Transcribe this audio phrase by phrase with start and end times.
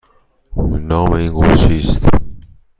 [0.87, 2.07] نام این رقص چیست؟